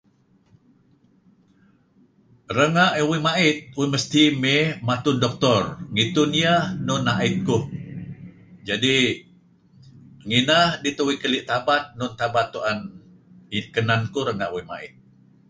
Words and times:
Renga' 2.57 2.87
uih 3.09 3.21
mait 3.25 3.57
uih 3.79 3.89
mesti 3.93 4.23
may 4.41 4.61
matun 4.87 5.15
doctor 5.23 5.61
ngitun 5.93 6.31
iyeh 6.41 6.61
nun 6.85 7.05
ait 7.23 7.35
kuh. 7.47 7.63
Jadi' 8.67 9.03
ngineh 10.27 10.69
dih 10.83 10.95
tuih 10.97 11.17
keli' 11.21 11.47
tabat 11.49 11.83
nuk 11.97 12.11
tabat 12.19 12.47
tuen 12.53 12.79
kenen 13.73 14.01
kuh 14.13 14.25
renga' 14.27 14.53
uih 14.55 14.65
mait. 14.71 14.91